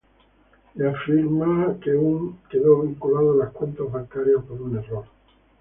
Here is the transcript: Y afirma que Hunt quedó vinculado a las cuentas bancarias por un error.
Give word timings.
Y 0.73 0.81
afirma 0.83 1.77
que 1.79 1.91
Hunt 1.95 2.47
quedó 2.49 2.81
vinculado 2.81 3.33
a 3.33 3.45
las 3.45 3.51
cuentas 3.53 3.91
bancarias 3.91 4.41
por 4.47 4.59
un 4.59 4.75
error. 4.77 5.05